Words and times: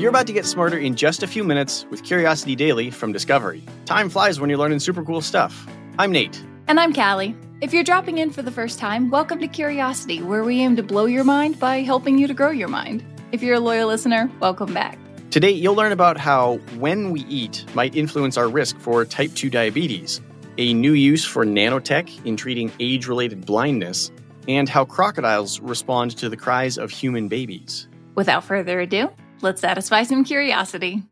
You're 0.00 0.10
about 0.10 0.26
to 0.26 0.32
get 0.32 0.44
smarter 0.44 0.76
in 0.76 0.94
just 0.94 1.22
a 1.22 1.26
few 1.26 1.42
minutes 1.42 1.86
with 1.90 2.02
Curiosity 2.02 2.54
Daily 2.54 2.90
from 2.90 3.12
Discovery. 3.12 3.64
Time 3.86 4.10
flies 4.10 4.38
when 4.38 4.50
you're 4.50 4.58
learning 4.58 4.80
super 4.80 5.02
cool 5.02 5.22
stuff. 5.22 5.66
I'm 5.98 6.12
Nate. 6.12 6.42
And 6.68 6.78
I'm 6.78 6.92
Callie. 6.92 7.34
If 7.62 7.72
you're 7.72 7.82
dropping 7.82 8.18
in 8.18 8.30
for 8.30 8.42
the 8.42 8.50
first 8.50 8.78
time, 8.78 9.08
welcome 9.08 9.40
to 9.40 9.48
Curiosity, 9.48 10.20
where 10.20 10.44
we 10.44 10.60
aim 10.60 10.76
to 10.76 10.82
blow 10.82 11.06
your 11.06 11.24
mind 11.24 11.58
by 11.58 11.78
helping 11.78 12.18
you 12.18 12.26
to 12.26 12.34
grow 12.34 12.50
your 12.50 12.68
mind. 12.68 13.02
If 13.32 13.42
you're 13.42 13.54
a 13.54 13.60
loyal 13.60 13.88
listener, 13.88 14.30
welcome 14.38 14.74
back. 14.74 14.98
Today, 15.30 15.50
you'll 15.50 15.74
learn 15.74 15.92
about 15.92 16.18
how 16.18 16.56
when 16.76 17.10
we 17.10 17.22
eat 17.22 17.64
might 17.74 17.96
influence 17.96 18.36
our 18.36 18.48
risk 18.48 18.78
for 18.78 19.04
type 19.06 19.32
2 19.34 19.48
diabetes, 19.48 20.20
a 20.58 20.74
new 20.74 20.92
use 20.92 21.24
for 21.24 21.46
nanotech 21.46 22.24
in 22.26 22.36
treating 22.36 22.70
age 22.80 23.06
related 23.06 23.46
blindness, 23.46 24.10
and 24.46 24.68
how 24.68 24.84
crocodiles 24.84 25.58
respond 25.60 26.16
to 26.18 26.28
the 26.28 26.36
cries 26.36 26.76
of 26.76 26.90
human 26.90 27.28
babies. 27.28 27.88
Without 28.14 28.44
further 28.44 28.80
ado, 28.80 29.10
let's 29.42 29.60
satisfy 29.60 30.02
some 30.02 30.24
curiosity. 30.24 31.02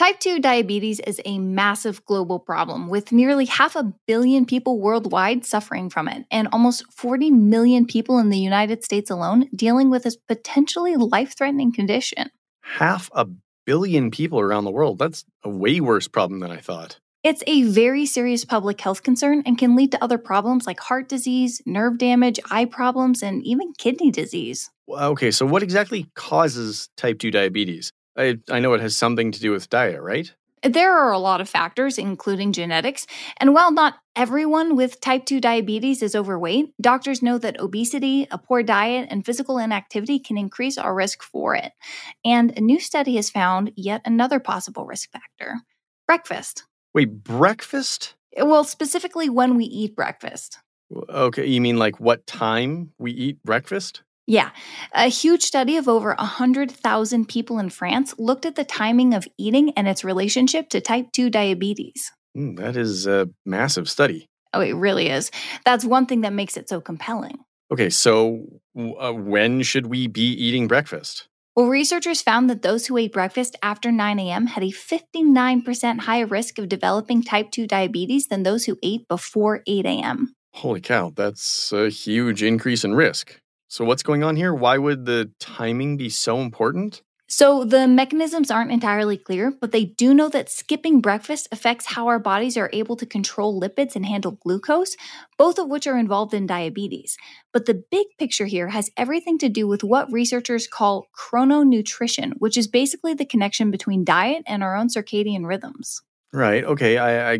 Type 0.00 0.18
2 0.18 0.40
diabetes 0.40 0.98
is 1.00 1.20
a 1.26 1.38
massive 1.38 2.02
global 2.06 2.38
problem 2.38 2.88
with 2.88 3.12
nearly 3.12 3.44
half 3.44 3.76
a 3.76 3.92
billion 4.06 4.46
people 4.46 4.80
worldwide 4.80 5.44
suffering 5.44 5.90
from 5.90 6.08
it, 6.08 6.24
and 6.30 6.48
almost 6.52 6.90
40 6.90 7.30
million 7.30 7.84
people 7.84 8.18
in 8.18 8.30
the 8.30 8.38
United 8.38 8.82
States 8.82 9.10
alone 9.10 9.50
dealing 9.54 9.90
with 9.90 10.04
this 10.04 10.16
potentially 10.16 10.96
life 10.96 11.36
threatening 11.36 11.70
condition. 11.70 12.30
Half 12.62 13.10
a 13.12 13.26
billion 13.66 14.10
people 14.10 14.40
around 14.40 14.64
the 14.64 14.70
world. 14.70 14.98
That's 14.98 15.26
a 15.44 15.50
way 15.50 15.80
worse 15.80 16.08
problem 16.08 16.40
than 16.40 16.50
I 16.50 16.60
thought. 16.60 16.98
It's 17.22 17.42
a 17.46 17.64
very 17.64 18.06
serious 18.06 18.46
public 18.46 18.80
health 18.80 19.02
concern 19.02 19.42
and 19.44 19.58
can 19.58 19.76
lead 19.76 19.92
to 19.92 20.02
other 20.02 20.16
problems 20.16 20.66
like 20.66 20.80
heart 20.80 21.06
disease, 21.06 21.60
nerve 21.66 21.98
damage, 21.98 22.40
eye 22.50 22.64
problems, 22.64 23.22
and 23.22 23.44
even 23.44 23.74
kidney 23.76 24.10
disease. 24.10 24.70
Okay, 24.88 25.30
so 25.30 25.44
what 25.44 25.62
exactly 25.62 26.06
causes 26.14 26.88
type 26.96 27.18
2 27.18 27.30
diabetes? 27.30 27.92
I, 28.16 28.38
I 28.50 28.60
know 28.60 28.72
it 28.72 28.80
has 28.80 28.96
something 28.96 29.32
to 29.32 29.40
do 29.40 29.50
with 29.50 29.68
diet, 29.68 30.00
right? 30.00 30.32
There 30.62 30.92
are 30.94 31.12
a 31.12 31.18
lot 31.18 31.42
of 31.42 31.48
factors, 31.48 31.98
including 31.98 32.52
genetics, 32.52 33.06
and 33.38 33.52
while 33.52 33.70
not 33.70 33.96
everyone 34.16 34.74
with 34.74 35.00
type 35.00 35.26
2 35.26 35.40
diabetes 35.40 36.02
is 36.02 36.16
overweight, 36.16 36.72
doctors 36.80 37.22
know 37.22 37.36
that 37.36 37.60
obesity, 37.60 38.28
a 38.30 38.38
poor 38.38 38.62
diet, 38.62 39.08
and 39.10 39.26
physical 39.26 39.58
inactivity 39.58 40.18
can 40.18 40.38
increase 40.38 40.78
our 40.78 40.94
risk 40.94 41.22
for 41.22 41.54
it. 41.54 41.72
And 42.24 42.56
a 42.56 42.62
new 42.62 42.80
study 42.80 43.16
has 43.16 43.28
found 43.28 43.72
yet 43.76 44.00
another 44.06 44.40
possible 44.40 44.86
risk 44.86 45.10
factor 45.10 45.56
breakfast. 46.06 46.64
Wait, 46.92 47.22
breakfast? 47.22 48.14
Well, 48.36 48.64
specifically 48.64 49.28
when 49.28 49.56
we 49.56 49.64
eat 49.64 49.94
breakfast. 49.94 50.58
Okay, 51.08 51.46
you 51.46 51.60
mean 51.60 51.78
like 51.78 52.00
what 52.00 52.26
time 52.26 52.92
we 52.98 53.12
eat 53.12 53.42
breakfast? 53.44 54.02
Yeah. 54.26 54.50
A 54.92 55.08
huge 55.08 55.42
study 55.42 55.76
of 55.76 55.88
over 55.88 56.14
100,000 56.14 57.28
people 57.28 57.58
in 57.58 57.70
France 57.70 58.14
looked 58.18 58.44
at 58.44 58.56
the 58.56 58.64
timing 58.64 59.14
of 59.14 59.26
eating 59.38 59.72
and 59.76 59.88
its 59.88 60.04
relationship 60.04 60.68
to 60.70 60.80
type 60.80 61.12
2 61.12 61.30
diabetes. 61.30 62.12
Mm, 62.36 62.56
that 62.56 62.76
is 62.76 63.06
a 63.06 63.28
massive 63.46 63.88
study. 63.88 64.26
Oh, 64.52 64.60
it 64.60 64.72
really 64.72 65.08
is. 65.08 65.30
That's 65.64 65.84
one 65.84 66.06
thing 66.06 66.22
that 66.22 66.32
makes 66.32 66.56
it 66.56 66.68
so 66.68 66.80
compelling. 66.80 67.38
Okay, 67.72 67.90
so 67.90 68.46
uh, 68.76 69.12
when 69.12 69.62
should 69.62 69.86
we 69.86 70.08
be 70.08 70.32
eating 70.32 70.66
breakfast? 70.66 71.28
Well, 71.56 71.66
researchers 71.66 72.22
found 72.22 72.48
that 72.48 72.62
those 72.62 72.86
who 72.86 72.96
ate 72.96 73.12
breakfast 73.12 73.56
after 73.60 73.90
9 73.90 74.20
a.m. 74.20 74.46
had 74.46 74.62
a 74.62 74.70
59% 74.70 76.00
higher 76.00 76.26
risk 76.26 76.58
of 76.58 76.68
developing 76.68 77.24
type 77.24 77.50
2 77.50 77.66
diabetes 77.66 78.28
than 78.28 78.44
those 78.44 78.66
who 78.66 78.78
ate 78.84 79.08
before 79.08 79.62
8 79.66 79.84
a.m. 79.84 80.34
Holy 80.54 80.80
cow, 80.80 81.12
that's 81.14 81.72
a 81.72 81.88
huge 81.88 82.44
increase 82.44 82.84
in 82.84 82.94
risk. 82.94 83.40
So, 83.66 83.84
what's 83.84 84.04
going 84.04 84.22
on 84.22 84.36
here? 84.36 84.54
Why 84.54 84.78
would 84.78 85.06
the 85.06 85.32
timing 85.40 85.96
be 85.96 86.08
so 86.08 86.38
important? 86.38 87.02
So, 87.32 87.62
the 87.62 87.86
mechanisms 87.86 88.50
aren't 88.50 88.72
entirely 88.72 89.16
clear, 89.16 89.52
but 89.52 89.70
they 89.70 89.84
do 89.84 90.12
know 90.12 90.28
that 90.30 90.50
skipping 90.50 91.00
breakfast 91.00 91.46
affects 91.52 91.86
how 91.86 92.08
our 92.08 92.18
bodies 92.18 92.56
are 92.56 92.68
able 92.72 92.96
to 92.96 93.06
control 93.06 93.58
lipids 93.60 93.94
and 93.94 94.04
handle 94.04 94.32
glucose, 94.32 94.96
both 95.38 95.56
of 95.60 95.68
which 95.68 95.86
are 95.86 95.96
involved 95.96 96.34
in 96.34 96.48
diabetes. 96.48 97.16
But 97.52 97.66
the 97.66 97.84
big 97.88 98.08
picture 98.18 98.46
here 98.46 98.70
has 98.70 98.90
everything 98.96 99.38
to 99.38 99.48
do 99.48 99.68
with 99.68 99.84
what 99.84 100.10
researchers 100.10 100.66
call 100.66 101.06
chrononutrition, 101.16 102.32
which 102.38 102.58
is 102.58 102.66
basically 102.66 103.14
the 103.14 103.24
connection 103.24 103.70
between 103.70 104.04
diet 104.04 104.42
and 104.44 104.64
our 104.64 104.74
own 104.74 104.88
circadian 104.88 105.46
rhythms. 105.46 106.02
Right. 106.32 106.64
Okay. 106.64 106.98
I, 106.98 107.34
I, 107.34 107.38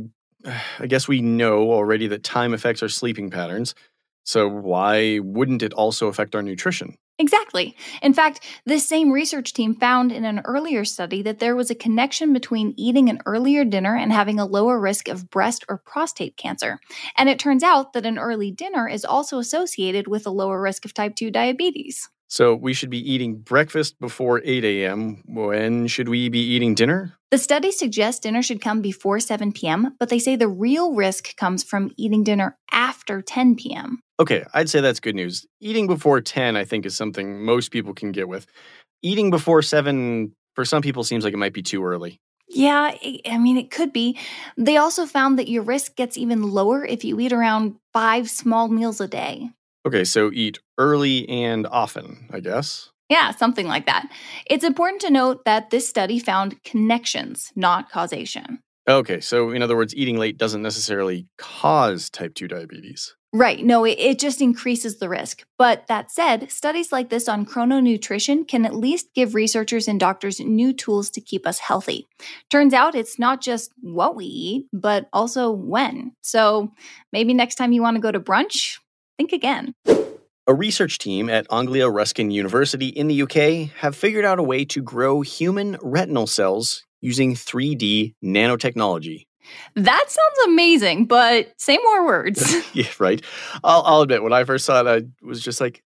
I 0.78 0.86
guess 0.86 1.08
we 1.08 1.20
know 1.20 1.72
already 1.72 2.06
that 2.06 2.22
time 2.22 2.54
affects 2.54 2.80
our 2.84 2.88
sleeping 2.88 3.28
patterns. 3.28 3.74
So, 4.22 4.46
why 4.46 5.18
wouldn't 5.18 5.64
it 5.64 5.72
also 5.72 6.06
affect 6.06 6.36
our 6.36 6.42
nutrition? 6.42 6.96
Exactly. 7.20 7.76
In 8.02 8.14
fact, 8.14 8.44
this 8.66 8.88
same 8.88 9.12
research 9.12 9.52
team 9.52 9.74
found 9.76 10.10
in 10.10 10.24
an 10.24 10.40
earlier 10.44 10.84
study 10.84 11.22
that 11.22 11.38
there 11.38 11.54
was 11.54 11.70
a 11.70 11.74
connection 11.76 12.32
between 12.32 12.74
eating 12.76 13.08
an 13.10 13.20
earlier 13.26 13.64
dinner 13.64 13.94
and 13.94 14.12
having 14.12 14.40
a 14.40 14.46
lower 14.46 14.80
risk 14.80 15.06
of 15.08 15.30
breast 15.30 15.64
or 15.68 15.78
prostate 15.78 16.36
cancer. 16.36 16.80
And 17.16 17.28
it 17.28 17.38
turns 17.38 17.62
out 17.62 17.92
that 17.92 18.06
an 18.06 18.18
early 18.18 18.50
dinner 18.50 18.88
is 18.88 19.04
also 19.04 19.38
associated 19.38 20.08
with 20.08 20.26
a 20.26 20.30
lower 20.30 20.60
risk 20.60 20.84
of 20.84 20.94
type 20.94 21.14
2 21.14 21.30
diabetes. 21.30 22.08
So 22.30 22.54
we 22.54 22.74
should 22.74 22.90
be 22.90 23.12
eating 23.12 23.38
breakfast 23.38 23.98
before 23.98 24.40
8 24.44 24.64
a.m. 24.64 25.24
When 25.26 25.88
should 25.88 26.08
we 26.08 26.28
be 26.28 26.38
eating 26.38 26.76
dinner? 26.76 27.18
The 27.32 27.38
study 27.38 27.72
suggests 27.72 28.20
dinner 28.20 28.40
should 28.40 28.60
come 28.60 28.80
before 28.80 29.18
7 29.18 29.50
p.m., 29.50 29.96
but 29.98 30.10
they 30.10 30.20
say 30.20 30.36
the 30.36 30.46
real 30.46 30.94
risk 30.94 31.36
comes 31.36 31.64
from 31.64 31.90
eating 31.96 32.22
dinner 32.22 32.56
after 32.70 33.20
10 33.20 33.56
p.m. 33.56 33.98
Okay, 34.20 34.44
I'd 34.54 34.68
say 34.70 34.80
that's 34.80 35.00
good 35.00 35.16
news. 35.16 35.44
Eating 35.60 35.88
before 35.88 36.20
10, 36.20 36.56
I 36.56 36.64
think, 36.64 36.86
is 36.86 36.96
something 36.96 37.44
most 37.44 37.72
people 37.72 37.94
can 37.94 38.12
get 38.12 38.28
with. 38.28 38.46
Eating 39.02 39.30
before 39.30 39.60
7, 39.60 40.32
for 40.54 40.64
some 40.64 40.82
people, 40.82 41.02
seems 41.02 41.24
like 41.24 41.34
it 41.34 41.38
might 41.38 41.52
be 41.52 41.62
too 41.62 41.84
early. 41.84 42.20
Yeah, 42.48 42.94
I 43.26 43.38
mean, 43.38 43.56
it 43.56 43.72
could 43.72 43.92
be. 43.92 44.18
They 44.56 44.76
also 44.76 45.04
found 45.04 45.38
that 45.38 45.48
your 45.48 45.62
risk 45.64 45.96
gets 45.96 46.16
even 46.16 46.42
lower 46.42 46.84
if 46.84 47.04
you 47.04 47.18
eat 47.18 47.32
around 47.32 47.76
five 47.92 48.30
small 48.30 48.68
meals 48.68 49.00
a 49.00 49.08
day. 49.08 49.50
Okay, 49.86 50.04
so 50.04 50.30
eat 50.32 50.58
early 50.78 51.28
and 51.28 51.66
often, 51.66 52.28
I 52.30 52.40
guess. 52.40 52.90
Yeah, 53.08 53.32
something 53.32 53.66
like 53.66 53.86
that. 53.86 54.08
It's 54.46 54.64
important 54.64 55.00
to 55.02 55.10
note 55.10 55.44
that 55.44 55.70
this 55.70 55.88
study 55.88 56.18
found 56.18 56.62
connections, 56.62 57.50
not 57.56 57.90
causation. 57.90 58.60
Okay, 58.88 59.20
so 59.20 59.50
in 59.50 59.62
other 59.62 59.76
words, 59.76 59.94
eating 59.94 60.16
late 60.16 60.38
doesn't 60.38 60.62
necessarily 60.62 61.26
cause 61.38 62.10
type 62.10 62.34
2 62.34 62.48
diabetes. 62.48 63.14
Right. 63.32 63.64
No, 63.64 63.84
it, 63.84 63.98
it 63.98 64.18
just 64.18 64.40
increases 64.40 64.98
the 64.98 65.08
risk. 65.08 65.44
But 65.56 65.86
that 65.86 66.10
said, 66.10 66.50
studies 66.50 66.90
like 66.90 67.10
this 67.10 67.28
on 67.28 67.46
chrononutrition 67.46 68.46
can 68.46 68.66
at 68.66 68.74
least 68.74 69.14
give 69.14 69.36
researchers 69.36 69.86
and 69.86 70.00
doctors 70.00 70.40
new 70.40 70.72
tools 70.72 71.10
to 71.10 71.20
keep 71.20 71.46
us 71.46 71.60
healthy. 71.60 72.08
Turns 72.50 72.74
out 72.74 72.96
it's 72.96 73.20
not 73.20 73.40
just 73.40 73.72
what 73.80 74.16
we 74.16 74.24
eat, 74.24 74.66
but 74.72 75.08
also 75.12 75.52
when. 75.52 76.12
So 76.22 76.72
maybe 77.12 77.32
next 77.32 77.54
time 77.54 77.70
you 77.70 77.82
want 77.82 77.94
to 77.94 78.02
go 78.02 78.10
to 78.10 78.18
brunch, 78.18 78.78
think 79.20 79.32
again. 79.32 79.74
A 80.46 80.54
research 80.54 80.98
team 80.98 81.28
at 81.28 81.46
Anglia 81.52 81.88
Ruskin 81.90 82.30
University 82.30 82.88
in 82.88 83.08
the 83.08 83.22
UK 83.22 83.70
have 83.76 83.94
figured 83.94 84.24
out 84.24 84.38
a 84.38 84.42
way 84.42 84.64
to 84.64 84.82
grow 84.82 85.20
human 85.20 85.76
retinal 85.82 86.26
cells 86.26 86.84
using 87.02 87.34
3D 87.34 88.14
nanotechnology. 88.24 89.26
That 89.74 90.04
sounds 90.08 90.48
amazing, 90.48 91.06
but 91.06 91.52
say 91.58 91.78
more 91.84 92.06
words. 92.06 92.54
yeah, 92.74 92.88
right. 92.98 93.22
I'll, 93.62 93.82
I'll, 93.82 94.00
admit, 94.02 94.22
when 94.22 94.32
I 94.32 94.44
first 94.44 94.64
saw 94.64 94.80
it, 94.80 94.86
I 94.86 95.26
was 95.26 95.42
just 95.42 95.60
like, 95.60 95.82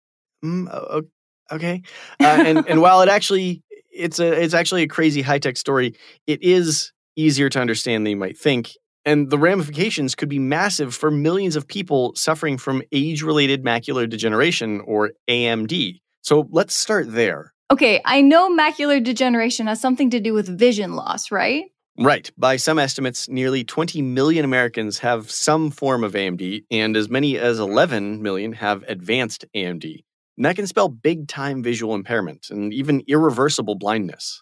mm, 0.44 1.06
okay. 1.51 1.81
Uh, 2.19 2.44
and 2.45 2.68
and 2.68 2.81
while 2.86 3.01
it 3.01 3.10
actually 3.10 3.62
it's 3.94 4.19
a 4.19 4.42
it's 4.42 4.54
actually 4.54 4.84
a 4.84 4.88
crazy 4.88 5.22
high 5.22 5.39
tech 5.39 5.57
story, 5.57 5.95
it 6.27 6.42
is 6.42 6.92
easier 7.16 7.50
to 7.50 7.60
understand 7.60 8.06
than 8.06 8.12
you 8.12 8.18
might 8.18 8.38
think. 8.38 8.72
And 9.06 9.30
the 9.30 9.38
ramifications 9.38 10.15
could 10.15 10.30
be 10.30 10.39
massive 10.39 10.94
for 10.94 11.09
millions 11.09 11.56
of 11.56 11.68
people 11.68 12.13
suffering 12.15 12.57
from 12.57 12.83
age 12.92 13.24
related 13.24 13.63
macular 13.63 14.07
degeneration 14.07 14.81
or 14.81 15.12
AMD. 15.30 16.00
So 16.21 16.48
let's 16.51 16.75
start 16.75 17.12
there. 17.12 17.53
Okay, 17.71 18.01
I 18.06 18.21
know 18.21 18.56
macular 18.56 19.03
degeneration 19.03 19.68
has 19.68 19.81
something 19.81 20.09
to 20.12 20.19
do 20.19 20.33
with 20.33 20.48
vision 20.48 20.94
loss, 20.94 21.31
right? 21.31 21.65
Right. 21.98 22.31
By 22.38 22.57
some 22.57 22.80
estimates, 22.80 23.27
nearly 23.27 23.63
20 23.63 24.01
million 24.01 24.45
Americans 24.45 25.00
have 25.00 25.30
some 25.31 25.71
form 25.71 26.03
of 26.03 26.13
AMD, 26.13 26.65
and 26.71 26.95
as 26.95 27.09
many 27.09 27.38
as 27.38 27.59
11 27.59 28.21
million 28.21 28.53
have 28.53 28.83
advanced 28.88 29.45
AMD. 29.56 30.03
And 30.38 30.45
that 30.45 30.56
can 30.56 30.68
spell 30.68 30.89
big 30.89 31.27
time 31.27 31.62
visual 31.63 31.95
impairment 31.95 32.50
and 32.50 32.74
even 32.74 33.03
irreversible 33.07 33.75
blindness. 33.75 34.42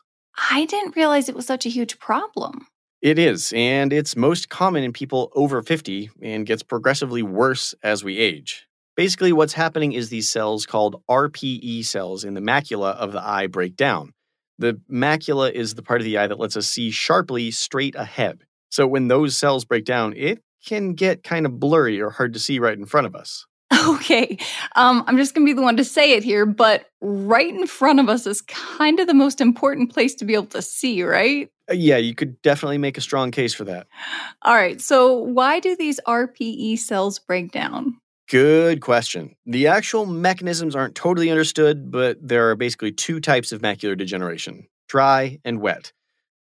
I 0.51 0.65
didn't 0.65 0.95
realize 0.95 1.27
it 1.27 1.35
was 1.35 1.45
such 1.45 1.65
a 1.65 1.69
huge 1.69 1.99
problem. 1.99 2.67
It 3.01 3.17
is, 3.17 3.53
and 3.55 3.93
it's 3.93 4.17
most 4.17 4.49
common 4.49 4.83
in 4.83 4.91
people 4.91 5.31
over 5.33 5.61
50 5.63 6.09
and 6.21 6.45
gets 6.45 6.63
progressively 6.63 7.23
worse 7.23 7.73
as 7.81 8.03
we 8.03 8.17
age. 8.17 8.67
Basically, 8.97 9.31
what's 9.31 9.53
happening 9.53 9.93
is 9.93 10.09
these 10.09 10.29
cells 10.29 10.65
called 10.65 11.01
RPE 11.09 11.85
cells 11.85 12.25
in 12.25 12.33
the 12.33 12.41
macula 12.41 12.95
of 12.95 13.13
the 13.13 13.25
eye 13.25 13.47
break 13.47 13.77
down. 13.77 14.11
The 14.57 14.81
macula 14.91 15.49
is 15.49 15.75
the 15.75 15.81
part 15.81 16.01
of 16.01 16.05
the 16.05 16.17
eye 16.17 16.27
that 16.27 16.39
lets 16.39 16.57
us 16.57 16.67
see 16.67 16.91
sharply 16.91 17.51
straight 17.51 17.95
ahead. 17.95 18.43
So 18.69 18.85
when 18.85 19.07
those 19.07 19.37
cells 19.37 19.63
break 19.63 19.85
down, 19.85 20.13
it 20.17 20.43
can 20.65 20.93
get 20.93 21.23
kind 21.23 21.45
of 21.45 21.57
blurry 21.57 22.01
or 22.01 22.09
hard 22.09 22.33
to 22.33 22.39
see 22.39 22.59
right 22.59 22.77
in 22.77 22.85
front 22.85 23.07
of 23.07 23.15
us. 23.15 23.45
Okay, 23.87 24.37
um, 24.75 25.03
I'm 25.07 25.17
just 25.17 25.33
going 25.33 25.45
to 25.45 25.49
be 25.49 25.55
the 25.55 25.61
one 25.61 25.77
to 25.77 25.83
say 25.83 26.13
it 26.13 26.23
here, 26.23 26.45
but 26.45 26.85
right 27.01 27.53
in 27.53 27.67
front 27.67 27.99
of 27.99 28.09
us 28.09 28.25
is 28.25 28.41
kind 28.41 28.99
of 28.99 29.07
the 29.07 29.13
most 29.13 29.41
important 29.41 29.93
place 29.93 30.15
to 30.15 30.25
be 30.25 30.33
able 30.33 30.47
to 30.47 30.61
see, 30.61 31.03
right? 31.03 31.49
Uh, 31.69 31.73
yeah, 31.73 31.97
you 31.97 32.15
could 32.15 32.41
definitely 32.41 32.77
make 32.77 32.97
a 32.97 33.01
strong 33.01 33.31
case 33.31 33.53
for 33.53 33.65
that. 33.65 33.87
All 34.41 34.55
right, 34.55 34.81
so 34.81 35.13
why 35.17 35.59
do 35.59 35.75
these 35.75 35.99
RPE 36.07 36.79
cells 36.79 37.19
break 37.19 37.51
down? 37.51 37.97
Good 38.29 38.81
question. 38.81 39.35
The 39.45 39.67
actual 39.67 40.05
mechanisms 40.05 40.75
aren't 40.75 40.95
totally 40.95 41.31
understood, 41.31 41.91
but 41.91 42.17
there 42.21 42.49
are 42.49 42.55
basically 42.55 42.91
two 42.91 43.19
types 43.19 43.51
of 43.51 43.61
macular 43.61 43.97
degeneration 43.97 44.67
dry 44.87 45.39
and 45.45 45.61
wet. 45.61 45.93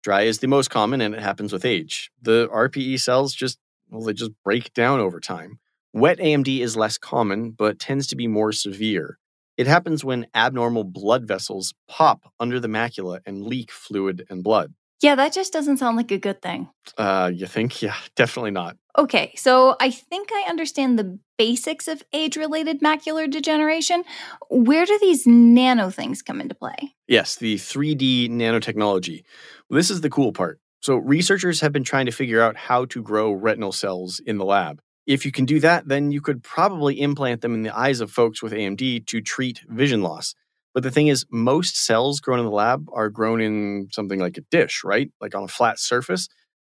Dry 0.02 0.22
is 0.22 0.38
the 0.38 0.46
most 0.46 0.68
common 0.68 1.00
and 1.00 1.14
it 1.14 1.20
happens 1.20 1.52
with 1.52 1.64
age. 1.64 2.10
The 2.22 2.48
RPE 2.52 3.00
cells 3.00 3.34
just, 3.34 3.58
well, 3.90 4.02
they 4.02 4.12
just 4.12 4.32
break 4.44 4.72
down 4.72 5.00
over 5.00 5.20
time. 5.20 5.58
Wet 5.96 6.18
AMD 6.18 6.60
is 6.60 6.76
less 6.76 6.98
common, 6.98 7.52
but 7.52 7.78
tends 7.78 8.06
to 8.08 8.16
be 8.16 8.26
more 8.26 8.52
severe. 8.52 9.18
It 9.56 9.66
happens 9.66 10.04
when 10.04 10.26
abnormal 10.34 10.84
blood 10.84 11.26
vessels 11.26 11.72
pop 11.88 12.30
under 12.38 12.60
the 12.60 12.68
macula 12.68 13.20
and 13.24 13.42
leak 13.42 13.70
fluid 13.70 14.26
and 14.28 14.44
blood. 14.44 14.74
Yeah, 15.00 15.14
that 15.14 15.32
just 15.32 15.54
doesn't 15.54 15.78
sound 15.78 15.96
like 15.96 16.10
a 16.10 16.18
good 16.18 16.42
thing. 16.42 16.68
Uh, 16.98 17.30
you 17.34 17.46
think? 17.46 17.80
Yeah, 17.86 17.96
definitely 18.14 18.50
not. 18.50 18.76
Okay, 18.98 19.32
so 19.36 19.74
I 19.80 19.90
think 19.90 20.28
I 20.34 20.44
understand 20.50 20.98
the 20.98 21.18
basics 21.38 21.88
of 21.88 22.02
age 22.12 22.36
related 22.36 22.82
macular 22.82 23.30
degeneration. 23.30 24.04
Where 24.50 24.84
do 24.84 24.98
these 25.00 25.26
nano 25.26 25.88
things 25.88 26.20
come 26.20 26.42
into 26.42 26.54
play? 26.54 26.94
Yes, 27.08 27.36
the 27.36 27.54
3D 27.54 28.28
nanotechnology. 28.28 29.22
This 29.70 29.90
is 29.90 30.02
the 30.02 30.10
cool 30.10 30.34
part. 30.34 30.60
So, 30.82 30.96
researchers 30.96 31.62
have 31.62 31.72
been 31.72 31.84
trying 31.84 32.04
to 32.04 32.12
figure 32.12 32.42
out 32.42 32.54
how 32.54 32.84
to 32.84 33.02
grow 33.02 33.32
retinal 33.32 33.72
cells 33.72 34.20
in 34.26 34.36
the 34.36 34.44
lab. 34.44 34.82
If 35.06 35.24
you 35.24 35.30
can 35.32 35.44
do 35.44 35.60
that, 35.60 35.86
then 35.88 36.10
you 36.10 36.20
could 36.20 36.42
probably 36.42 37.00
implant 37.00 37.40
them 37.40 37.54
in 37.54 37.62
the 37.62 37.76
eyes 37.76 38.00
of 38.00 38.10
folks 38.10 38.42
with 38.42 38.52
AMD 38.52 39.06
to 39.06 39.20
treat 39.20 39.62
vision 39.68 40.02
loss. 40.02 40.34
But 40.74 40.82
the 40.82 40.90
thing 40.90 41.06
is, 41.06 41.24
most 41.30 41.76
cells 41.82 42.20
grown 42.20 42.38
in 42.40 42.44
the 42.44 42.50
lab 42.50 42.88
are 42.92 43.08
grown 43.08 43.40
in 43.40 43.88
something 43.92 44.18
like 44.20 44.36
a 44.36 44.42
dish, 44.50 44.82
right? 44.84 45.10
Like 45.20 45.34
on 45.34 45.44
a 45.44 45.48
flat 45.48 45.78
surface. 45.78 46.28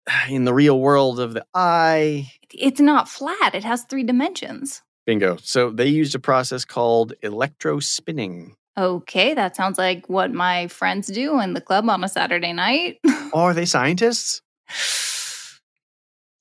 In 0.30 0.46
the 0.46 0.54
real 0.54 0.80
world 0.80 1.20
of 1.20 1.34
the 1.34 1.46
eye, 1.54 2.32
It's 2.54 2.80
not 2.80 3.10
flat, 3.10 3.54
it 3.54 3.64
has 3.66 3.84
three 3.84 4.04
dimensions. 4.04 4.82
bingo. 5.06 5.38
So 5.42 5.72
they 5.72 5.88
used 5.88 6.16
a 6.16 6.20
process 6.20 6.64
called 6.66 7.14
electrospinning. 7.24 8.54
Okay, 8.78 9.34
that 9.34 9.56
sounds 9.58 9.78
like 9.78 10.08
what 10.08 10.32
my 10.32 10.68
friends 10.68 11.08
do 11.08 11.40
in 11.42 11.54
the 11.54 11.62
club 11.62 11.90
on 11.90 12.04
a 12.04 12.08
Saturday 12.08 12.54
night. 12.54 13.00
Are 13.34 13.54
they 13.54 13.66
scientists? 13.66 14.42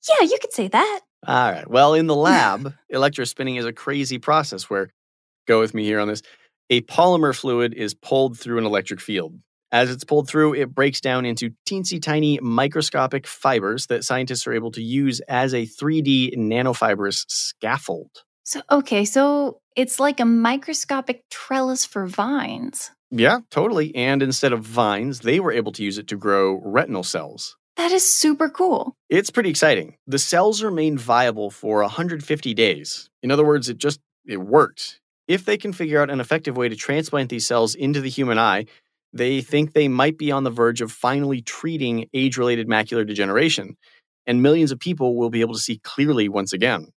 yeah, 0.07 0.25
you 0.25 0.37
could 0.41 0.53
say 0.53 0.67
that. 0.69 1.01
All 1.27 1.51
right. 1.51 1.69
Well, 1.69 1.93
in 1.93 2.07
the 2.07 2.15
lab, 2.15 2.73
electrospinning 2.93 3.59
is 3.59 3.65
a 3.65 3.73
crazy 3.73 4.19
process 4.19 4.69
where, 4.69 4.89
go 5.47 5.59
with 5.59 5.73
me 5.73 5.83
here 5.83 5.99
on 5.99 6.07
this, 6.07 6.21
a 6.69 6.81
polymer 6.81 7.35
fluid 7.35 7.73
is 7.73 7.93
pulled 7.93 8.37
through 8.37 8.59
an 8.59 8.65
electric 8.65 9.01
field. 9.01 9.33
As 9.71 9.91
it's 9.91 10.03
pulled 10.03 10.27
through, 10.27 10.55
it 10.55 10.73
breaks 10.73 10.99
down 10.99 11.25
into 11.25 11.51
teensy 11.67 12.01
tiny 12.01 12.39
microscopic 12.41 13.27
fibers 13.27 13.85
that 13.87 14.03
scientists 14.03 14.47
are 14.47 14.53
able 14.53 14.71
to 14.71 14.81
use 14.81 15.19
as 15.21 15.53
a 15.53 15.65
3D 15.65 16.35
nanofibrous 16.37 17.25
scaffold. 17.27 18.09
So, 18.43 18.61
okay, 18.71 19.05
so 19.05 19.61
it's 19.75 19.99
like 19.99 20.19
a 20.19 20.25
microscopic 20.25 21.23
trellis 21.29 21.85
for 21.85 22.07
vines. 22.07 22.89
Yeah, 23.11 23.39
totally. 23.51 23.95
And 23.95 24.23
instead 24.23 24.53
of 24.53 24.63
vines, 24.63 25.19
they 25.19 25.39
were 25.39 25.51
able 25.51 25.71
to 25.73 25.83
use 25.83 25.99
it 25.99 26.07
to 26.07 26.15
grow 26.15 26.59
retinal 26.63 27.03
cells. 27.03 27.55
That 27.79 27.93
is 27.93 28.05
super 28.05 28.49
cool. 28.49 28.97
It's 29.07 29.29
pretty 29.29 29.49
exciting. 29.49 29.95
The 30.05 30.19
cells 30.19 30.61
remained 30.61 30.99
viable 30.99 31.49
for 31.49 31.79
150 31.79 32.53
days. 32.53 33.09
In 33.23 33.31
other 33.31 33.45
words, 33.45 33.69
it 33.69 33.77
just 33.77 34.01
it 34.25 34.35
worked. 34.35 34.99
If 35.29 35.45
they 35.45 35.55
can 35.55 35.71
figure 35.71 36.01
out 36.01 36.09
an 36.09 36.19
effective 36.19 36.57
way 36.57 36.67
to 36.67 36.75
transplant 36.75 37.29
these 37.29 37.47
cells 37.47 37.75
into 37.75 38.01
the 38.01 38.09
human 38.09 38.37
eye, 38.37 38.65
they 39.13 39.39
think 39.39 39.71
they 39.71 39.87
might 39.87 40.17
be 40.17 40.29
on 40.29 40.43
the 40.43 40.49
verge 40.49 40.81
of 40.81 40.91
finally 40.91 41.41
treating 41.41 42.09
age-related 42.13 42.67
macular 42.67 43.07
degeneration, 43.07 43.77
and 44.27 44.43
millions 44.43 44.73
of 44.73 44.79
people 44.81 45.15
will 45.15 45.29
be 45.29 45.39
able 45.39 45.53
to 45.53 45.61
see 45.61 45.79
clearly 45.81 46.27
once 46.27 46.51
again. 46.51 46.91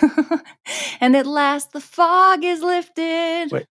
and 1.00 1.16
at 1.16 1.26
last 1.26 1.72
the 1.72 1.80
fog 1.80 2.44
is 2.44 2.62
lifted. 2.62 3.48
Wait, 3.50 3.66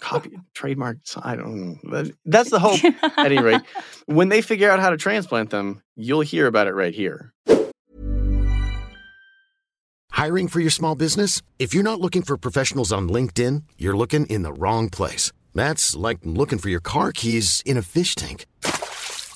Copy 0.00 0.38
trademark. 0.54 0.98
I 1.22 1.36
don't 1.36 1.80
know. 1.82 2.04
That's 2.24 2.50
the 2.50 2.58
hope. 2.58 2.80
At 3.18 3.26
any 3.32 3.40
rate, 3.40 3.62
when 4.06 4.28
they 4.28 4.42
figure 4.42 4.70
out 4.70 4.80
how 4.80 4.90
to 4.90 4.96
transplant 4.96 5.50
them, 5.50 5.82
you'll 5.94 6.20
hear 6.20 6.46
about 6.46 6.66
it 6.66 6.74
right 6.74 6.94
here. 6.94 7.32
Hiring 10.10 10.48
for 10.48 10.60
your 10.60 10.70
small 10.70 10.94
business? 10.94 11.42
If 11.58 11.74
you're 11.74 11.82
not 11.82 12.00
looking 12.00 12.22
for 12.22 12.36
professionals 12.38 12.90
on 12.92 13.08
LinkedIn, 13.08 13.64
you're 13.76 13.96
looking 13.96 14.24
in 14.26 14.42
the 14.42 14.52
wrong 14.52 14.88
place. 14.88 15.30
That's 15.54 15.94
like 15.94 16.18
looking 16.22 16.58
for 16.58 16.68
your 16.68 16.80
car 16.80 17.12
keys 17.12 17.62
in 17.66 17.76
a 17.76 17.82
fish 17.82 18.14
tank. 18.14 18.46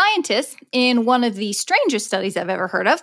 Scientists, 0.00 0.56
in 0.72 1.04
one 1.04 1.24
of 1.24 1.34
the 1.34 1.52
strangest 1.52 2.06
studies 2.06 2.34
I've 2.34 2.48
ever 2.48 2.68
heard 2.68 2.88
of, 2.88 3.02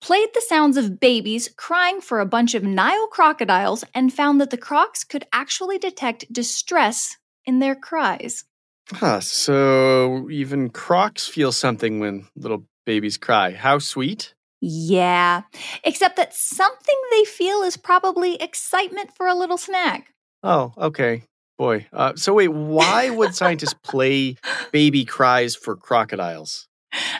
played 0.00 0.30
the 0.32 0.40
sounds 0.40 0.78
of 0.78 0.98
babies 0.98 1.50
crying 1.58 2.00
for 2.00 2.20
a 2.20 2.26
bunch 2.26 2.54
of 2.54 2.62
Nile 2.62 3.06
crocodiles 3.08 3.84
and 3.92 4.10
found 4.10 4.40
that 4.40 4.48
the 4.48 4.56
crocs 4.56 5.04
could 5.04 5.26
actually 5.30 5.76
detect 5.76 6.32
distress 6.32 7.18
in 7.44 7.58
their 7.58 7.74
cries. 7.74 8.44
Huh, 8.90 9.20
so 9.20 10.30
even 10.30 10.70
crocs 10.70 11.28
feel 11.28 11.52
something 11.52 12.00
when 12.00 12.26
little 12.34 12.64
babies 12.86 13.18
cry. 13.18 13.50
How 13.52 13.78
sweet. 13.78 14.32
Yeah, 14.62 15.42
except 15.84 16.16
that 16.16 16.32
something 16.32 16.96
they 17.10 17.24
feel 17.24 17.60
is 17.60 17.76
probably 17.76 18.36
excitement 18.36 19.10
for 19.14 19.26
a 19.26 19.34
little 19.34 19.58
snack. 19.58 20.14
Oh, 20.42 20.72
okay. 20.78 21.24
Boy. 21.58 21.86
Uh, 21.92 22.14
so 22.14 22.34
wait, 22.34 22.48
why 22.48 23.10
would 23.10 23.34
scientists 23.34 23.74
play 23.82 24.36
baby 24.70 25.04
cries 25.04 25.56
for 25.56 25.76
crocodiles? 25.76 26.68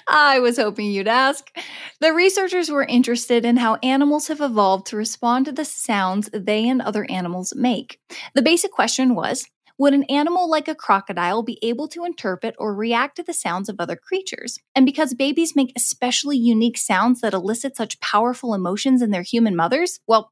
I 0.08 0.38
was 0.38 0.56
hoping 0.56 0.90
you'd 0.90 1.08
ask. 1.08 1.54
The 2.00 2.14
researchers 2.14 2.70
were 2.70 2.84
interested 2.84 3.44
in 3.44 3.56
how 3.56 3.74
animals 3.82 4.28
have 4.28 4.40
evolved 4.40 4.86
to 4.86 4.96
respond 4.96 5.46
to 5.46 5.52
the 5.52 5.64
sounds 5.64 6.30
they 6.32 6.68
and 6.68 6.80
other 6.80 7.04
animals 7.10 7.52
make. 7.54 8.00
The 8.34 8.42
basic 8.42 8.70
question 8.70 9.14
was 9.14 9.44
Would 9.76 9.92
an 9.92 10.04
animal 10.04 10.48
like 10.48 10.68
a 10.68 10.74
crocodile 10.74 11.42
be 11.42 11.58
able 11.62 11.88
to 11.88 12.04
interpret 12.04 12.54
or 12.58 12.74
react 12.74 13.16
to 13.16 13.24
the 13.24 13.34
sounds 13.34 13.68
of 13.68 13.76
other 13.78 13.96
creatures? 13.96 14.58
And 14.74 14.86
because 14.86 15.14
babies 15.14 15.56
make 15.56 15.72
especially 15.76 16.38
unique 16.38 16.78
sounds 16.78 17.20
that 17.20 17.34
elicit 17.34 17.76
such 17.76 18.00
powerful 18.00 18.54
emotions 18.54 19.02
in 19.02 19.10
their 19.10 19.22
human 19.22 19.56
mothers, 19.56 19.98
well, 20.06 20.30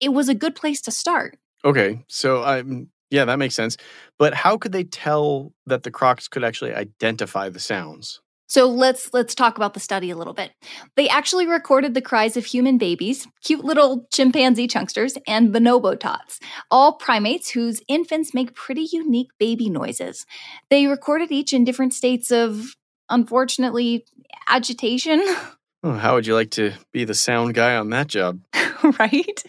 it 0.00 0.14
was 0.14 0.28
a 0.28 0.34
good 0.34 0.54
place 0.54 0.80
to 0.82 0.90
start. 0.90 1.36
Okay, 1.62 2.04
so 2.08 2.42
um, 2.42 2.88
yeah, 3.10 3.24
that 3.24 3.38
makes 3.38 3.54
sense. 3.54 3.76
But 4.18 4.34
how 4.34 4.56
could 4.56 4.72
they 4.72 4.84
tell 4.84 5.52
that 5.66 5.82
the 5.82 5.90
crocs 5.90 6.28
could 6.28 6.44
actually 6.44 6.74
identify 6.74 7.48
the 7.48 7.60
sounds? 7.60 8.20
So 8.50 8.66
let's 8.66 9.10
let's 9.12 9.36
talk 9.36 9.56
about 9.56 9.74
the 9.74 9.80
study 9.80 10.10
a 10.10 10.16
little 10.16 10.34
bit. 10.34 10.50
They 10.96 11.08
actually 11.08 11.46
recorded 11.46 11.94
the 11.94 12.00
cries 12.00 12.36
of 12.36 12.44
human 12.44 12.78
babies, 12.78 13.28
cute 13.44 13.64
little 13.64 14.08
chimpanzee 14.12 14.66
chunksters, 14.66 15.16
and 15.28 15.54
bonobo 15.54 15.98
tots, 15.98 16.40
all 16.68 16.94
primates 16.94 17.50
whose 17.50 17.80
infants 17.86 18.34
make 18.34 18.54
pretty 18.54 18.88
unique 18.90 19.30
baby 19.38 19.70
noises. 19.70 20.26
They 20.68 20.86
recorded 20.86 21.30
each 21.30 21.52
in 21.52 21.62
different 21.62 21.94
states 21.94 22.32
of 22.32 22.74
unfortunately 23.08 24.04
agitation. 24.48 25.22
Oh, 25.82 25.92
how 25.92 26.14
would 26.14 26.26
you 26.26 26.34
like 26.34 26.50
to 26.52 26.72
be 26.92 27.04
the 27.04 27.14
sound 27.14 27.54
guy 27.54 27.76
on 27.76 27.90
that 27.90 28.06
job? 28.06 28.40
right? 28.98 29.42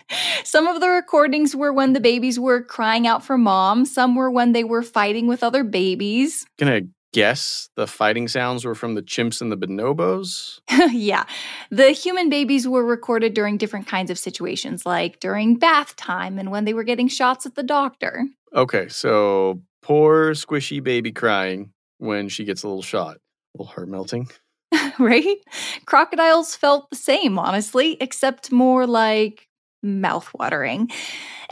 Some 0.44 0.68
of 0.68 0.80
the 0.80 0.90
recordings 0.90 1.56
were 1.56 1.74
when 1.74 1.94
the 1.94 2.00
babies 2.00 2.40
were 2.40 2.62
crying 2.62 3.06
out 3.06 3.24
for 3.24 3.38
mom, 3.38 3.86
some 3.86 4.16
were 4.16 4.32
when 4.32 4.54
they 4.54 4.64
were 4.64 4.82
fighting 4.82 5.28
with 5.28 5.44
other 5.44 5.64
babies. 5.64 6.46
Gonna 6.58 6.82
guess 7.14 7.70
the 7.76 7.88
fighting 7.88 8.28
sounds 8.28 8.64
were 8.64 8.76
from 8.76 8.96
the 8.96 9.02
chimps 9.02 9.42
and 9.42 9.52
the 9.52 9.58
bonobos? 9.58 10.60
yeah. 10.92 11.26
The 11.70 11.92
human 11.92 12.30
babies 12.30 12.68
were 12.68 12.86
recorded 12.86 13.34
during 13.34 13.58
different 13.58 13.88
kinds 13.88 14.10
of 14.10 14.18
situations, 14.18 14.86
like 14.86 15.20
during 15.20 15.58
bath 15.58 15.96
time 15.96 16.40
and 16.40 16.52
when 16.52 16.66
they 16.66 16.74
were 16.74 16.84
getting 16.84 17.08
shots 17.08 17.46
at 17.46 17.56
the 17.56 17.64
doctor. 17.64 18.26
Okay, 18.56 18.88
so 18.88 19.62
poor 19.82 20.32
squishy 20.32 20.82
baby 20.82 21.12
crying 21.12 21.72
when 21.98 22.30
she 22.30 22.46
gets 22.46 22.64
a 22.64 22.68
little 22.68 22.82
shot. 22.82 23.18
A 23.18 23.58
little 23.58 23.74
heart 23.74 23.90
melting. 23.90 24.30
right? 25.00 25.38
Crocodiles 25.86 26.56
felt 26.56 26.90
the 26.90 26.96
same, 26.96 27.38
honestly, 27.38 27.98
except 28.00 28.52
more 28.52 28.88
like 28.88 29.48
mouth-watering. 29.84 30.90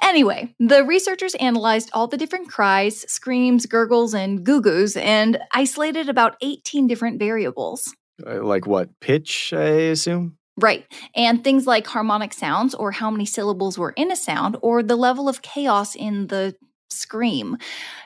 Anyway, 0.01 0.53
the 0.59 0.83
researchers 0.83 1.35
analyzed 1.35 1.89
all 1.93 2.07
the 2.07 2.17
different 2.17 2.47
cries, 2.47 3.01
screams, 3.11 3.65
gurgles, 3.65 4.13
and 4.13 4.45
goo-goos 4.45 4.95
and 4.95 5.39
isolated 5.53 6.09
about 6.09 6.35
18 6.41 6.87
different 6.87 7.19
variables. 7.19 7.93
Uh, 8.25 8.43
like 8.43 8.67
what? 8.67 8.89
Pitch, 8.99 9.53
I 9.53 9.89
assume? 9.91 10.37
Right. 10.57 10.85
And 11.15 11.43
things 11.43 11.65
like 11.65 11.87
harmonic 11.87 12.33
sounds, 12.33 12.75
or 12.75 12.91
how 12.91 13.09
many 13.09 13.25
syllables 13.25 13.77
were 13.77 13.91
in 13.91 14.11
a 14.11 14.15
sound, 14.15 14.57
or 14.61 14.83
the 14.83 14.97
level 14.97 15.29
of 15.29 15.41
chaos 15.41 15.95
in 15.95 16.27
the 16.27 16.55
scream. 16.89 17.57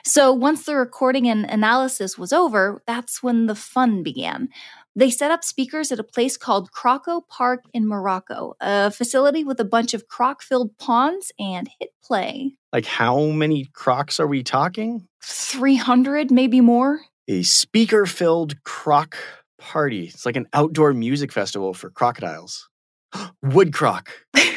So 0.04 0.32
once 0.32 0.64
the 0.64 0.76
recording 0.76 1.28
and 1.28 1.46
analysis 1.46 2.16
was 2.16 2.32
over, 2.32 2.82
that's 2.86 3.22
when 3.22 3.46
the 3.46 3.54
fun 3.54 4.02
began. 4.02 4.50
They 4.96 5.10
set 5.10 5.32
up 5.32 5.42
speakers 5.42 5.90
at 5.90 5.98
a 5.98 6.04
place 6.04 6.36
called 6.36 6.70
Crocoparc 6.70 7.58
in 7.72 7.86
Morocco, 7.88 8.54
a 8.60 8.92
facility 8.92 9.42
with 9.42 9.58
a 9.58 9.64
bunch 9.64 9.92
of 9.92 10.06
croc 10.06 10.40
filled 10.40 10.78
ponds, 10.78 11.32
and 11.38 11.68
hit 11.80 11.90
play. 12.04 12.56
Like, 12.72 12.86
how 12.86 13.26
many 13.26 13.66
crocs 13.72 14.20
are 14.20 14.26
we 14.26 14.44
talking? 14.44 15.08
300, 15.22 16.30
maybe 16.30 16.60
more. 16.60 17.00
A 17.26 17.42
speaker 17.42 18.06
filled 18.06 18.62
croc 18.62 19.16
party. 19.58 20.06
It's 20.06 20.26
like 20.26 20.36
an 20.36 20.46
outdoor 20.52 20.92
music 20.92 21.32
festival 21.32 21.74
for 21.74 21.90
crocodiles. 21.90 22.68
Wood 23.42 23.72
croc. 23.72 24.10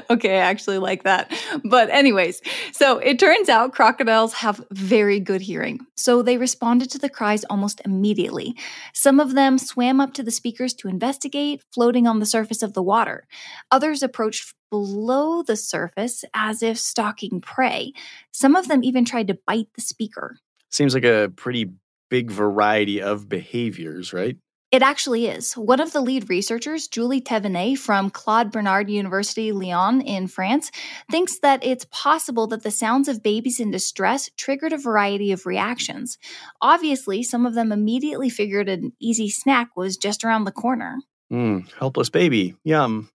okay, 0.10 0.36
I 0.36 0.42
actually 0.42 0.78
like 0.78 1.04
that. 1.04 1.32
But, 1.64 1.90
anyways, 1.90 2.40
so 2.72 2.98
it 2.98 3.18
turns 3.18 3.48
out 3.48 3.72
crocodiles 3.72 4.34
have 4.34 4.64
very 4.70 5.20
good 5.20 5.40
hearing. 5.40 5.80
So 5.96 6.22
they 6.22 6.36
responded 6.36 6.90
to 6.90 6.98
the 6.98 7.08
cries 7.08 7.44
almost 7.44 7.80
immediately. 7.84 8.56
Some 8.92 9.20
of 9.20 9.34
them 9.34 9.58
swam 9.58 10.00
up 10.00 10.14
to 10.14 10.22
the 10.22 10.30
speakers 10.30 10.74
to 10.74 10.88
investigate, 10.88 11.62
floating 11.72 12.06
on 12.06 12.18
the 12.18 12.26
surface 12.26 12.62
of 12.62 12.74
the 12.74 12.82
water. 12.82 13.26
Others 13.70 14.02
approached 14.02 14.54
below 14.70 15.42
the 15.42 15.56
surface 15.56 16.24
as 16.34 16.62
if 16.62 16.78
stalking 16.78 17.40
prey. 17.40 17.92
Some 18.32 18.56
of 18.56 18.68
them 18.68 18.82
even 18.82 19.04
tried 19.04 19.28
to 19.28 19.38
bite 19.46 19.68
the 19.74 19.82
speaker. 19.82 20.38
Seems 20.70 20.94
like 20.94 21.04
a 21.04 21.30
pretty 21.36 21.70
big 22.08 22.30
variety 22.30 23.00
of 23.00 23.28
behaviors, 23.28 24.12
right? 24.12 24.36
It 24.72 24.80
actually 24.80 25.26
is. 25.26 25.52
One 25.52 25.80
of 25.80 25.92
the 25.92 26.00
lead 26.00 26.30
researchers, 26.30 26.88
Julie 26.88 27.20
Thévenet 27.20 27.76
from 27.76 28.08
Claude 28.08 28.50
Bernard 28.50 28.88
University 28.88 29.52
Lyon 29.52 30.00
in 30.00 30.28
France, 30.28 30.70
thinks 31.10 31.38
that 31.40 31.62
it's 31.62 31.84
possible 31.90 32.46
that 32.46 32.62
the 32.62 32.70
sounds 32.70 33.06
of 33.06 33.22
babies 33.22 33.60
in 33.60 33.70
distress 33.70 34.30
triggered 34.38 34.72
a 34.72 34.78
variety 34.78 35.30
of 35.30 35.44
reactions. 35.44 36.16
Obviously, 36.62 37.22
some 37.22 37.44
of 37.44 37.54
them 37.54 37.70
immediately 37.70 38.30
figured 38.30 38.70
an 38.70 38.94
easy 38.98 39.28
snack 39.28 39.76
was 39.76 39.98
just 39.98 40.24
around 40.24 40.44
the 40.44 40.52
corner. 40.52 41.00
Mm, 41.30 41.70
helpless 41.78 42.08
baby. 42.08 42.56
Yum. 42.64 43.10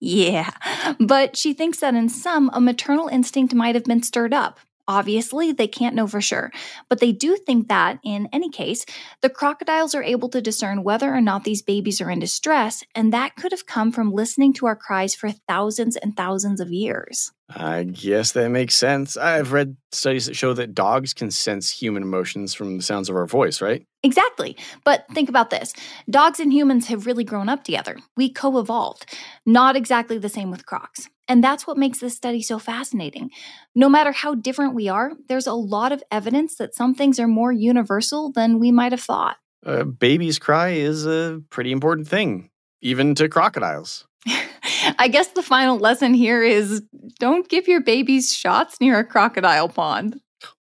Yeah, 0.00 0.50
but 1.00 1.38
she 1.38 1.54
thinks 1.54 1.80
that 1.80 1.94
in 1.94 2.10
some, 2.10 2.50
a 2.52 2.60
maternal 2.60 3.08
instinct 3.08 3.54
might 3.54 3.74
have 3.74 3.84
been 3.84 4.02
stirred 4.02 4.34
up. 4.34 4.60
Obviously, 4.88 5.52
they 5.52 5.68
can't 5.68 5.94
know 5.94 6.06
for 6.06 6.22
sure, 6.22 6.50
but 6.88 6.98
they 6.98 7.12
do 7.12 7.36
think 7.36 7.68
that, 7.68 7.98
in 8.02 8.26
any 8.32 8.48
case, 8.48 8.86
the 9.20 9.28
crocodiles 9.28 9.94
are 9.94 10.02
able 10.02 10.30
to 10.30 10.40
discern 10.40 10.82
whether 10.82 11.14
or 11.14 11.20
not 11.20 11.44
these 11.44 11.60
babies 11.60 12.00
are 12.00 12.10
in 12.10 12.18
distress, 12.18 12.82
and 12.94 13.12
that 13.12 13.36
could 13.36 13.52
have 13.52 13.66
come 13.66 13.92
from 13.92 14.12
listening 14.12 14.54
to 14.54 14.66
our 14.66 14.76
cries 14.76 15.14
for 15.14 15.30
thousands 15.30 15.96
and 15.96 16.16
thousands 16.16 16.58
of 16.58 16.72
years. 16.72 17.32
I 17.54 17.84
guess 17.84 18.32
that 18.32 18.50
makes 18.50 18.74
sense. 18.74 19.16
I've 19.16 19.52
read 19.52 19.76
studies 19.90 20.26
that 20.26 20.36
show 20.36 20.52
that 20.52 20.74
dogs 20.74 21.14
can 21.14 21.30
sense 21.30 21.70
human 21.70 22.02
emotions 22.02 22.52
from 22.52 22.76
the 22.76 22.82
sounds 22.82 23.08
of 23.08 23.16
our 23.16 23.26
voice, 23.26 23.62
right? 23.62 23.86
Exactly. 24.02 24.56
But 24.84 25.06
think 25.14 25.28
about 25.28 25.50
this 25.50 25.72
dogs 26.10 26.40
and 26.40 26.52
humans 26.52 26.86
have 26.88 27.06
really 27.06 27.24
grown 27.24 27.48
up 27.48 27.64
together. 27.64 27.96
We 28.16 28.30
co 28.30 28.58
evolved. 28.58 29.16
Not 29.46 29.76
exactly 29.76 30.18
the 30.18 30.28
same 30.28 30.50
with 30.50 30.66
crocs. 30.66 31.08
And 31.26 31.44
that's 31.44 31.66
what 31.66 31.76
makes 31.76 32.00
this 32.00 32.16
study 32.16 32.42
so 32.42 32.58
fascinating. 32.58 33.30
No 33.74 33.88
matter 33.88 34.12
how 34.12 34.34
different 34.34 34.74
we 34.74 34.88
are, 34.88 35.12
there's 35.28 35.46
a 35.46 35.52
lot 35.52 35.92
of 35.92 36.02
evidence 36.10 36.56
that 36.56 36.74
some 36.74 36.94
things 36.94 37.18
are 37.18 37.28
more 37.28 37.52
universal 37.52 38.32
than 38.32 38.58
we 38.58 38.72
might 38.72 38.92
have 38.92 39.02
thought. 39.02 39.36
A 39.62 39.84
baby's 39.84 40.38
cry 40.38 40.70
is 40.70 41.06
a 41.06 41.42
pretty 41.50 41.72
important 41.72 42.08
thing, 42.08 42.48
even 42.80 43.14
to 43.16 43.28
crocodiles. 43.28 44.07
I 44.98 45.08
guess 45.08 45.28
the 45.28 45.42
final 45.42 45.78
lesson 45.78 46.14
here 46.14 46.42
is 46.42 46.82
don't 47.18 47.48
give 47.48 47.68
your 47.68 47.80
babies 47.80 48.34
shots 48.34 48.80
near 48.80 48.98
a 48.98 49.04
crocodile 49.04 49.68
pond. 49.68 50.20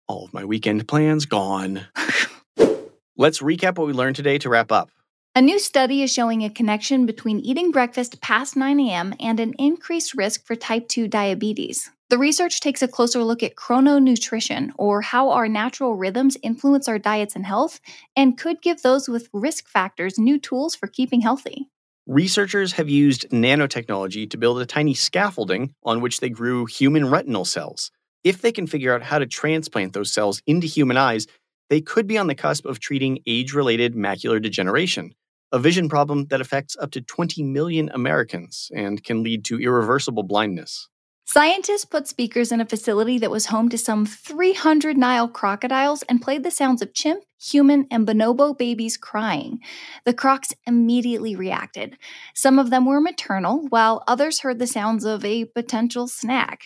All 0.09 0.25
of 0.25 0.35
my 0.35 0.45
weekend 0.45 0.89
plans 0.89 1.27
gone. 1.27 1.87
Let's 3.17 3.41
recap 3.41 3.79
what 3.79 3.87
we 3.87 3.93
learned 3.93 4.17
today 4.17 4.39
to 4.39 4.49
wrap 4.49 4.73
up. 4.73 4.91
A 5.37 5.43
new 5.43 5.61
study 5.61 6.03
is 6.03 6.13
showing 6.13 6.43
a 6.43 6.51
connection 6.51 7.07
between 7.07 7.39
eating 7.39 7.71
breakfast 7.71 8.21
past 8.21 8.57
9 8.57 8.81
a.m. 8.81 9.15
and 9.21 9.39
an 9.39 9.55
increased 9.59 10.15
risk 10.15 10.45
for 10.45 10.57
type 10.57 10.89
2 10.89 11.07
diabetes. 11.07 11.89
The 12.09 12.19
research 12.19 12.61
takes 12.61 12.83
a 12.83 12.89
closer 12.89 13.23
look 13.23 13.45
at 13.45 13.55
chrononutrition, 13.55 14.73
or 14.77 15.03
how 15.03 15.31
our 15.31 15.47
natural 15.47 15.95
rhythms 15.95 16.37
influence 16.43 16.89
our 16.89 16.99
diets 16.99 17.37
and 17.37 17.47
health, 17.47 17.81
and 18.17 18.37
could 18.37 18.61
give 18.61 18.83
those 18.83 19.09
with 19.09 19.29
risk 19.33 19.69
factors 19.69 20.19
new 20.19 20.37
tools 20.37 20.75
for 20.75 20.89
keeping 20.89 21.21
healthy. 21.21 21.69
Researchers 22.11 22.73
have 22.73 22.89
used 22.89 23.29
nanotechnology 23.31 24.29
to 24.31 24.37
build 24.37 24.61
a 24.61 24.67
tiny 24.67 24.95
scaffolding 24.95 25.73
on 25.85 26.01
which 26.01 26.19
they 26.19 26.29
grew 26.29 26.67
human 26.67 27.09
retinal 27.09 27.45
cells. 27.45 27.93
If 28.25 28.43
they 28.43 28.51
can 28.51 28.67
figure 28.67 28.93
out 28.93 29.05
how 29.05 29.21
to 29.21 29.27
transplant 29.27 29.93
those 29.93 30.11
cells 30.11 30.43
into 30.45 30.67
human 30.67 30.97
eyes, 30.97 31.29
they 31.69 31.81
could 31.81 32.09
be 32.09 32.19
on 32.19 32.27
the 32.27 32.35
cusp 32.35 32.67
of 32.67 32.81
treating 32.81 33.21
age 33.29 33.53
related 33.53 33.95
macular 33.95 34.43
degeneration, 34.43 35.15
a 35.53 35.61
vision 35.61 35.89
problem 35.89 36.27
that 36.31 36.41
affects 36.41 36.77
up 36.81 36.91
to 36.91 37.01
20 37.01 37.45
million 37.45 37.89
Americans 37.95 38.73
and 38.75 39.05
can 39.05 39.23
lead 39.23 39.45
to 39.45 39.61
irreversible 39.61 40.25
blindness. 40.25 40.89
Scientists 41.33 41.85
put 41.85 42.09
speakers 42.09 42.51
in 42.51 42.61
a 42.61 42.67
facility 42.67 43.17
that 43.17 43.31
was 43.31 43.47
home 43.47 43.69
to 43.69 43.79
some 43.79 44.05
300 44.05 44.99
Nile 44.99 45.29
crocodiles 45.29 46.03
and 46.09 46.21
played 46.21 46.43
the 46.43 46.51
sounds 46.51 46.83
of 46.83 46.93
chimp, 46.93 47.23
human, 47.41 47.87
and 47.89 48.05
bonobo 48.05 48.53
babies 48.59 48.97
crying. 48.97 49.61
The 50.05 50.13
crocs 50.13 50.53
immediately 50.67 51.37
reacted. 51.37 51.97
Some 52.35 52.59
of 52.59 52.71
them 52.71 52.85
were 52.85 53.01
maternal, 53.01 53.65
while 53.69 54.03
others 54.09 54.41
heard 54.41 54.59
the 54.59 54.67
sounds 54.67 55.05
of 55.05 55.25
a 55.25 55.45
potential 55.45 56.09
snack. 56.09 56.63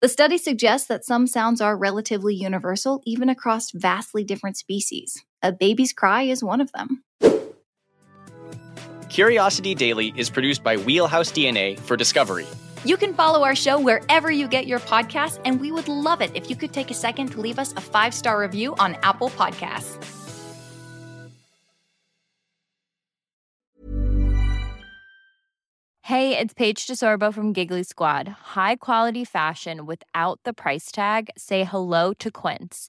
The 0.00 0.08
study 0.08 0.36
suggests 0.36 0.88
that 0.88 1.04
some 1.04 1.28
sounds 1.28 1.60
are 1.60 1.76
relatively 1.76 2.34
universal, 2.34 3.00
even 3.06 3.28
across 3.28 3.70
vastly 3.70 4.24
different 4.24 4.56
species. 4.56 5.22
A 5.44 5.52
baby's 5.52 5.92
cry 5.92 6.22
is 6.22 6.42
one 6.42 6.60
of 6.60 6.72
them. 6.72 7.04
Curiosity 9.08 9.76
Daily 9.76 10.12
is 10.16 10.28
produced 10.28 10.64
by 10.64 10.76
Wheelhouse 10.76 11.30
DNA 11.30 11.78
for 11.78 11.96
Discovery. 11.96 12.48
You 12.84 12.96
can 12.96 13.14
follow 13.14 13.42
our 13.44 13.54
show 13.54 13.80
wherever 13.80 14.30
you 14.30 14.48
get 14.48 14.66
your 14.66 14.78
podcasts, 14.78 15.40
and 15.44 15.60
we 15.60 15.72
would 15.72 15.88
love 15.88 16.22
it 16.22 16.30
if 16.34 16.48
you 16.48 16.56
could 16.56 16.72
take 16.72 16.90
a 16.90 16.94
second 16.94 17.32
to 17.32 17.40
leave 17.40 17.58
us 17.58 17.72
a 17.72 17.80
five 17.80 18.14
star 18.14 18.40
review 18.40 18.74
on 18.76 18.96
Apple 19.02 19.30
Podcasts. 19.30 20.02
Hey, 26.02 26.38
it's 26.38 26.54
Paige 26.54 26.86
DeSorbo 26.86 27.34
from 27.34 27.52
Giggly 27.52 27.82
Squad. 27.82 28.28
High 28.28 28.76
quality 28.76 29.26
fashion 29.26 29.84
without 29.84 30.40
the 30.42 30.54
price 30.54 30.90
tag? 30.90 31.28
Say 31.36 31.64
hello 31.64 32.14
to 32.14 32.30
Quince. 32.30 32.88